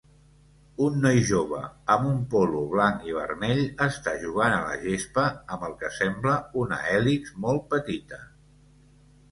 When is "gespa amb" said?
4.87-5.69